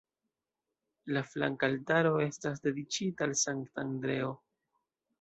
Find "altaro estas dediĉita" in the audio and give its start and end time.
1.73-3.29